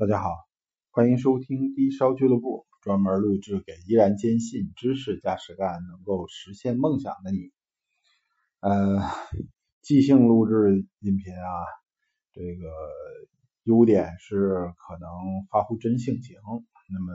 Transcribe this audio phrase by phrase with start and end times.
[0.00, 0.30] 大家好，
[0.92, 7.52] 欢迎收听低烧俱乐部，专门录制给依然坚信知识加实干能够实现梦想的你。
[8.60, 9.02] 呃，
[9.82, 11.52] 即兴录制音频啊，
[12.32, 12.70] 这个
[13.64, 15.10] 优点是可能
[15.50, 16.38] 发乎真性情，
[16.90, 17.12] 那么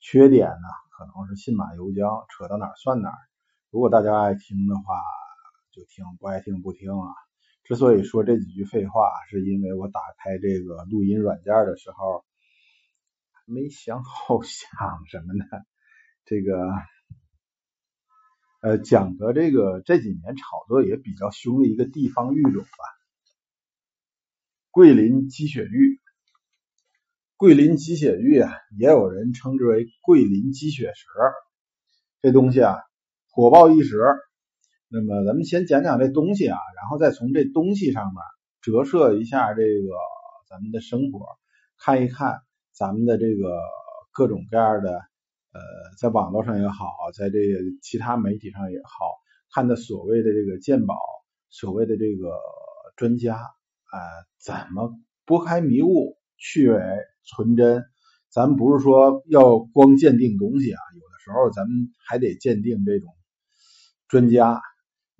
[0.00, 3.18] 缺点呢，可能是信马由缰，扯到哪儿算哪儿。
[3.70, 5.00] 如果大家爱听的话
[5.70, 7.14] 就听，不爱听不听啊。
[7.64, 12.24] 之所以说这几句废话，是因为我打开这个录音软件的时候，
[13.46, 15.44] 没想好想什么呢？
[16.24, 16.68] 这个
[18.60, 22.84] 呃，讲的这个这几年炒作也比较凶的一个地方育种吧，
[24.70, 26.00] 桂林鸡血玉。
[27.36, 31.06] 桂林鸡血玉啊，也有人称之为桂林鸡血石。
[32.20, 32.76] 这东西啊，
[33.30, 33.96] 火爆一时。
[34.92, 38.14] 那么咱们先讲讲这东西啊，然后再从这东西上面
[38.60, 39.94] 折射一下这个
[40.48, 41.26] 咱们的生活，
[41.78, 43.60] 看一看咱们的这个
[44.10, 44.90] 各种各样的
[45.52, 45.60] 呃，
[45.96, 49.20] 在网络上也好，在这个其他媒体上也好，
[49.54, 50.96] 看的所谓的这个鉴宝，
[51.50, 52.36] 所谓的这个
[52.96, 53.96] 专家啊，
[54.40, 56.80] 怎么拨开迷雾去伪
[57.22, 57.84] 存真？
[58.28, 63.14] 咱不是说要光鉴定东西啊，有的时候咱们还得鉴定这种
[64.08, 64.60] 专家。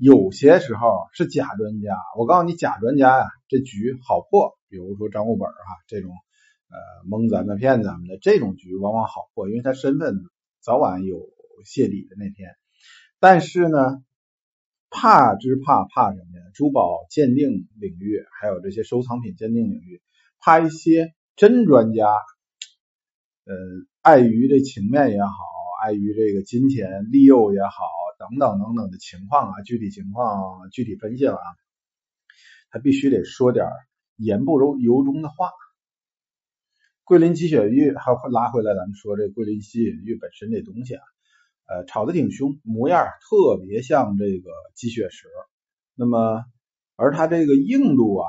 [0.01, 4.57] 有些时候是假专家，我告诉你，假专家呀，这局好破。
[4.71, 5.55] 比如说张五本哈
[5.89, 10.17] 这种呃蒙咱们骗咱们的这种局，往往好破，因为他身份
[10.63, 11.29] 早晚有
[11.67, 12.49] 泄底的那天。
[13.19, 14.03] 但是呢，
[14.89, 16.45] 怕之怕怕什么呀？
[16.55, 20.01] 珠宝鉴定领域，还有这些收藏品鉴定领域，
[20.39, 22.07] 怕一些真专家，
[23.45, 23.55] 呃，
[24.01, 25.31] 碍于这情面也好，
[25.85, 27.85] 碍于这个金钱利诱也好。
[28.21, 31.47] 等等等等的情况啊，具体情况具体分析了啊，
[32.69, 33.65] 他必须得说点
[34.17, 35.49] 言不由由衷的话。
[37.03, 41.03] 桂林鸡血玉，还拉回来，咱们说这桂林鸡血玉本身这东西啊，
[41.67, 45.27] 呃，炒的挺凶，模样特别像这个鸡血石。
[45.95, 46.45] 那么，
[46.97, 48.29] 而它这个硬度啊，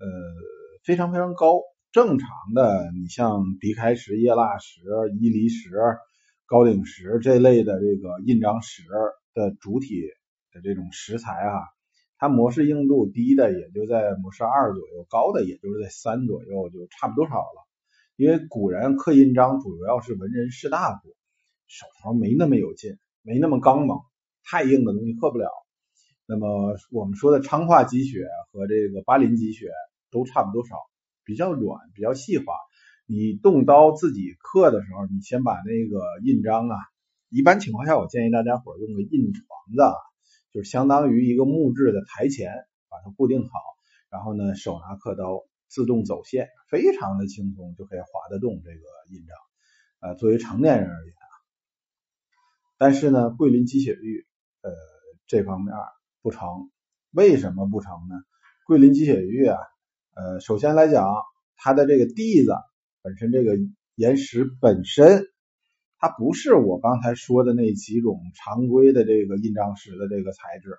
[0.00, 0.06] 呃，
[0.82, 1.60] 非常非常高。
[1.92, 4.80] 正常的，你像迪开石、叶蜡石、
[5.20, 5.70] 伊犁石。
[6.46, 8.84] 高岭石这类的这个印章石
[9.34, 10.00] 的主体
[10.52, 11.58] 的这种石材啊，
[12.18, 17.66] 它模式硬度低的也就在模式二左右，高的也就是在三左右，就差不多少了。
[18.14, 21.16] 因为古人刻印章主要是文人士大夫，
[21.66, 23.98] 手头没那么有劲，没那么刚猛，
[24.44, 25.50] 太硬的东西刻不了。
[26.26, 29.68] 那么我们说的昌化积雪和这个巴林积雪
[30.12, 30.76] 都差不多少，
[31.24, 32.44] 比较软，比较细滑。
[33.08, 36.76] 你动刀自己刻的时候，你先把那个印章啊，
[37.28, 39.96] 一般情况下，我建议大家伙用个印床子，
[40.52, 42.50] 就是相当于一个木质的台前，
[42.88, 43.50] 把它固定好，
[44.10, 48.80] 然后呢，手拿刻刀，自动走线，非常的轻松，就可以划得动这个
[49.10, 49.36] 印章。
[50.00, 51.26] 呃，作为成年人而言啊，
[52.76, 54.26] 但是呢，桂林鸡血玉，
[54.62, 54.72] 呃，
[55.28, 55.72] 这方面
[56.22, 56.72] 不成，
[57.12, 58.16] 为什么不成呢？
[58.66, 59.60] 桂林鸡血玉啊，
[60.16, 61.08] 呃，首先来讲，
[61.54, 62.52] 它的这个地子。
[63.06, 63.56] 本身这个
[63.94, 65.28] 岩石本身，
[65.96, 70.76] 它不是我刚才说的那几种常规的这个印章石的这个材质，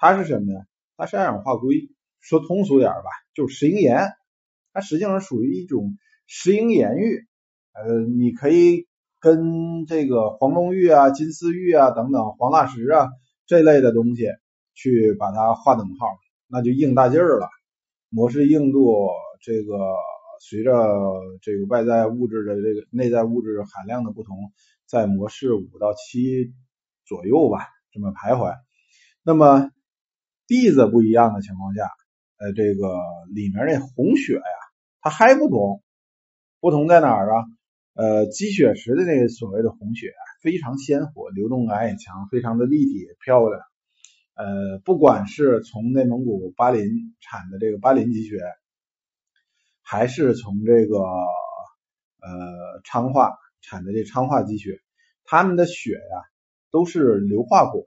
[0.00, 0.58] 它是什么呢？
[0.96, 1.88] 它是二氧化硅，
[2.20, 4.08] 说通俗点吧，就是石英岩。
[4.72, 5.96] 它实际上属于一种
[6.26, 7.28] 石英岩玉，
[7.74, 8.88] 呃，你可以
[9.20, 13.08] 跟这个黄龙玉啊、金丝玉啊等等黄蜡石啊
[13.46, 14.26] 这类的东西
[14.74, 16.08] 去把它划等号，
[16.48, 17.48] 那就硬大劲儿了，
[18.08, 19.76] 模式硬度这个。
[20.44, 20.72] 随着
[21.40, 24.52] 这个外在物质的这个内在物质含量的不同，
[24.86, 26.52] 在模式五到七
[27.04, 28.56] 左右吧，这么徘徊。
[29.22, 29.70] 那么
[30.48, 31.88] 地子不一样的情况下，
[32.38, 32.98] 呃，这个
[33.32, 34.58] 里面那红血呀，
[35.00, 35.80] 它还不同。
[36.58, 37.44] 不同在哪儿啊？
[37.94, 43.60] 呃，积雪石的那个所谓的红血非常鲜活，流动感也强，非常的立体漂亮。
[44.34, 48.38] 呃，不管是从内蒙古巴林产的这个巴林积雪。
[49.82, 54.80] 还是从这个呃昌化产的这昌化积雪，
[55.24, 56.22] 他们的雪呀
[56.70, 57.86] 都是硫化汞，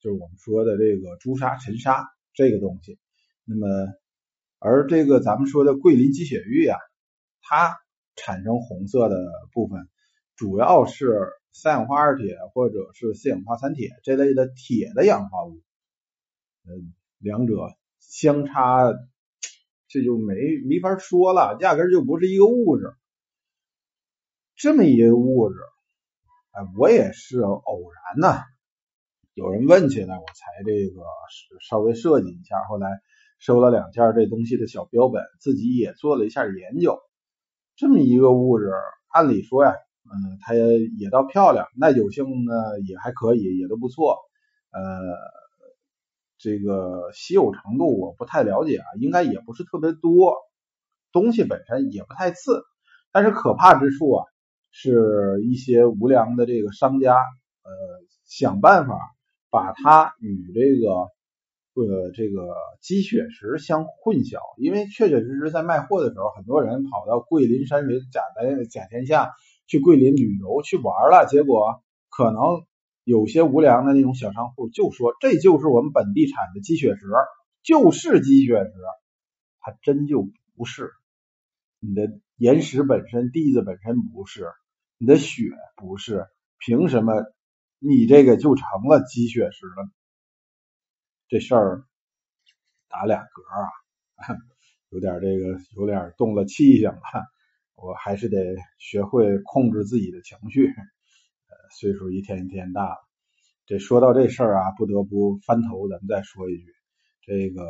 [0.00, 2.98] 就是我们说的这个朱砂、沉沙这个东西。
[3.44, 3.68] 那么
[4.58, 6.78] 而这个咱们说的桂林积雪玉啊，
[7.42, 7.76] 它
[8.16, 9.16] 产生红色的
[9.52, 9.88] 部分
[10.34, 15.62] 主要是三氧化二铁或者是四氧化三铁这类的铁的氧化物，
[16.64, 17.54] 嗯，两者
[18.00, 18.92] 相差。
[19.96, 20.34] 这就没
[20.68, 22.92] 没法说了，压根就不是一个物质。
[24.54, 25.56] 这么一个物质，
[26.52, 28.42] 哎，我也是偶然呢，
[29.32, 31.00] 有人问起来，我才这个
[31.66, 32.62] 稍微设计一下。
[32.68, 33.00] 后来
[33.38, 37.00] 收了两件这东西的小标本，自己也做了一下研究。
[37.74, 38.70] 这么一个物质，
[39.08, 39.72] 按理说呀，
[40.04, 42.52] 嗯，它也倒漂亮，耐久性呢
[42.86, 44.18] 也还可以，也都不错。
[44.72, 44.82] 呃，
[46.38, 50.36] 这个稀有程度我不太了解啊，应该也不是特别多，
[51.12, 52.62] 东西本身也不太次，
[53.12, 54.24] 但是可怕之处啊，
[54.70, 57.70] 是一些无良的这个商家，呃，
[58.24, 58.98] 想办法
[59.50, 61.08] 把它与这个。
[61.78, 69.34] 呃，这个鸡血石相混淆，因为确确实实在卖货的时候，很多人跑到桂林山水甲的甲天下
[69.66, 72.64] 去桂林旅游去玩了，结果可能
[73.06, 77.06] 有些无良的那种小商户就说这就是我们本地产的鸡血石，
[77.62, 78.72] 就是鸡血石，
[79.60, 80.90] 它真就不是，
[81.78, 84.48] 你的岩石本身、地子本身不是，
[84.98, 85.44] 你的血
[85.76, 86.26] 不是，
[86.58, 87.12] 凭什么
[87.78, 89.88] 你这个就成了鸡血石了？
[91.28, 91.84] 这事儿
[92.88, 93.22] 打俩嗝
[94.16, 94.36] 啊，
[94.90, 97.00] 有点这个有点动了气性了。
[97.76, 100.74] 我还是得学会控制自己的情绪。
[101.70, 102.96] 岁数一天一天大了。
[103.66, 106.74] 这说到这事儿啊，不得不翻头，咱们再说一句，
[107.22, 107.66] 这个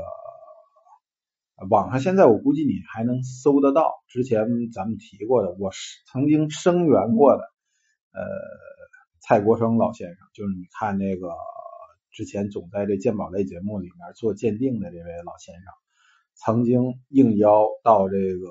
[1.71, 5.71] 网上现在我估计你还能搜得到，之前咱们提过的，我
[6.11, 7.43] 曾经声援过的，
[8.13, 8.23] 呃，
[9.21, 11.29] 蔡国生老先生，就是你看那个。
[12.13, 15.65] 之前总在这鉴宝类节目里面做鉴定的这位老先生，
[16.33, 18.49] 曾经应邀到这个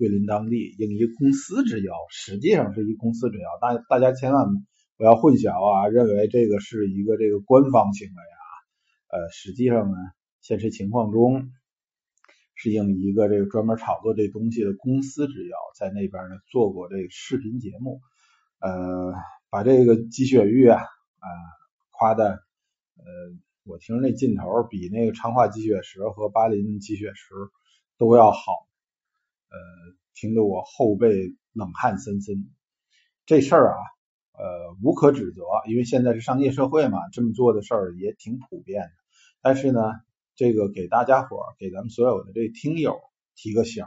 [0.00, 4.46] 桂林当地应一公司之邀，实际上是一公司之邀，大大家千万
[4.96, 8.40] 不要混淆啊，认为这个是一个这个官方行为啊，
[9.18, 9.96] 呃，实际上呢，
[10.40, 11.50] 现实情况中
[12.54, 18.00] 是应一个这个专门炒作这东西的公司之邀，在那边呢做过这个视频节目，
[18.58, 19.12] 呃，
[19.50, 21.28] 把这个积雪玉啊啊。
[21.92, 22.30] 夸的，
[22.96, 23.04] 呃，
[23.64, 27.34] 我听那劲头比那个昌化积雪石和巴林积雪石
[27.98, 28.40] 都要好，
[29.50, 29.58] 呃，
[30.14, 32.48] 听得我后背冷汗森森。
[33.26, 33.78] 这事儿啊，
[34.32, 38.90] 呃，无可指责，因为现在是商业社会嘛，这么做的事儿也挺普遍的。
[39.42, 39.80] 但是呢，
[40.36, 43.00] 这个给大家伙儿，给咱们所有的这听友
[43.36, 43.84] 提个醒，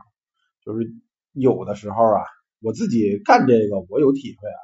[0.63, 0.94] 就是
[1.31, 2.24] 有的时候啊，
[2.62, 4.62] 我自己干这个我有体会啊，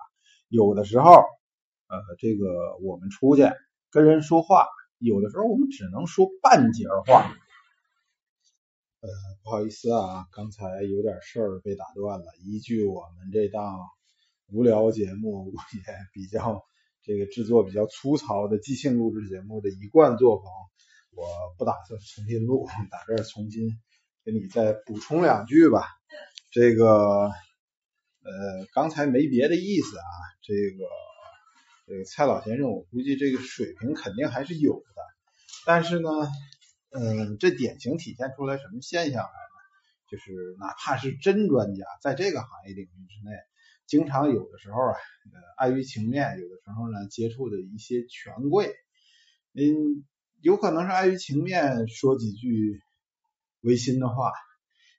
[0.48, 1.24] 有的时候。
[1.92, 3.50] 呃，这个我们出去
[3.90, 4.68] 跟人说话，
[5.00, 7.34] 有的时候我们只能说半截话。
[9.01, 9.10] 呃，
[9.44, 12.25] 不好意思啊，刚才有点事儿被打断了。
[12.44, 13.80] 依据我们这档
[14.51, 16.63] 无聊节目也比较
[17.04, 20.46] 这个制作比较粗糙的即兴录制节目的一贯作风，
[21.12, 21.25] 我
[21.57, 23.69] 不打算重新录，打这儿重新
[24.24, 25.86] 给你再补充两句吧。
[26.52, 27.31] 这个
[28.22, 30.06] 呃，刚才没别的意思啊，
[30.42, 30.86] 这个。
[31.92, 35.02] 这个蔡老先生，我估计这个水平肯定还是有的，
[35.66, 36.10] 但是呢，
[36.91, 39.59] 嗯，这典型体现出来什么现象来呢？
[40.09, 43.31] 就是哪怕是真专家，在这个行业领域之内，
[43.86, 44.97] 经常有的时候啊，
[45.57, 48.74] 碍于情面，有的时候呢，接触的一些权贵，
[49.53, 50.03] 嗯，
[50.41, 52.81] 有可能是碍于情面说几句
[53.62, 54.31] 违心的话，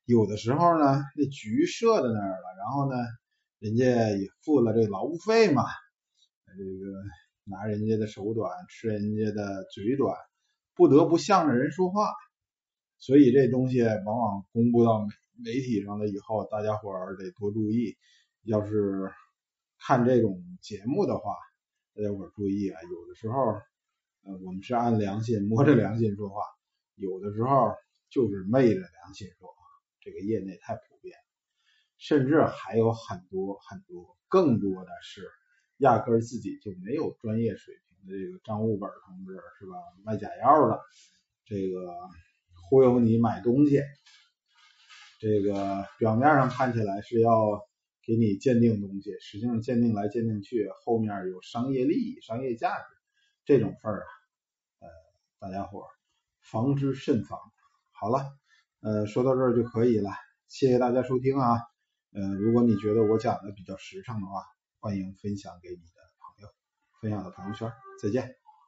[0.04, 2.96] 有的时候呢，那局设在那儿了，然后呢，
[3.58, 5.64] 人家也付了这劳务费嘛。
[6.46, 7.02] 这个
[7.44, 10.16] 拿人家的手短，吃人家的嘴短，
[10.74, 12.10] 不得不向着人说话，
[12.98, 15.08] 所以这东西往往公布到媒
[15.44, 17.96] 媒体上了以后，大家伙儿得多注意。
[18.42, 19.12] 要是
[19.78, 21.34] 看这种节目的话，
[21.94, 23.36] 大家伙儿注意啊，有的时候，
[24.22, 26.42] 呃，我们是按良心摸着良心说话，
[26.94, 27.74] 有的时候
[28.08, 29.54] 就是昧着良心说话。
[30.00, 31.16] 这个业内太普遍，
[31.98, 35.28] 甚至还有很多很多，更多的是。
[35.80, 39.72] 压根儿自己就没有专业水平这个张悟本同志是吧？
[40.04, 40.80] 卖假药的，
[41.44, 41.92] 这个
[42.68, 43.82] 忽悠你买东西，
[45.20, 47.60] 这个表面上看起来是要
[48.02, 52.84] 给你鉴定东西，实际上鉴定来鉴定去，后面有商业利益、商业价值，
[53.44, 54.10] 这种份儿啊，
[54.80, 54.88] 呃，
[55.38, 55.84] 大家伙
[56.40, 57.38] 防之慎防。
[57.92, 58.32] 好了，
[58.80, 60.10] 呃，说到这儿就可以了，
[60.48, 61.58] 谢谢大家收听啊。
[62.12, 64.44] 呃，如果你觉得我讲的比较实诚的话。
[64.82, 65.99] 欢迎分享给你的，
[67.00, 68.39] 分享到朋友圈，再见。